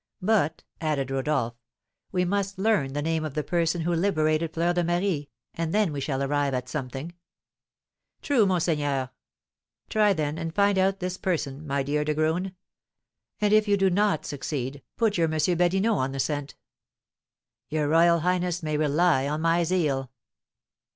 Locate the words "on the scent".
15.95-16.55